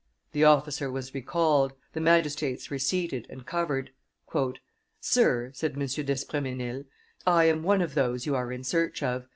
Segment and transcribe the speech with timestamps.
[0.31, 3.91] The officer was recalled, the magistrates were seated and covered.
[4.99, 5.85] "Sir," said M.
[5.85, 6.85] d'Espremesnil,
[7.27, 9.27] "I am one of those you are in search of.